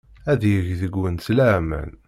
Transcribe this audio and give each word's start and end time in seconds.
Ad 0.31 0.41
yeg 0.51 0.67
deg-went 0.79 1.25
laman. 1.37 1.91